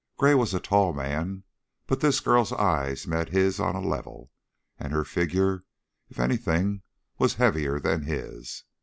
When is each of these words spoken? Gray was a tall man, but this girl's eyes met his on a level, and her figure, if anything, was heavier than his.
Gray 0.17 0.33
was 0.33 0.51
a 0.55 0.59
tall 0.59 0.93
man, 0.93 1.43
but 1.85 1.99
this 1.99 2.21
girl's 2.21 2.51
eyes 2.51 3.05
met 3.05 3.29
his 3.29 3.59
on 3.59 3.75
a 3.75 3.87
level, 3.87 4.31
and 4.79 4.91
her 4.91 5.03
figure, 5.05 5.63
if 6.09 6.19
anything, 6.19 6.81
was 7.19 7.35
heavier 7.35 7.79
than 7.79 8.01
his. 8.01 8.63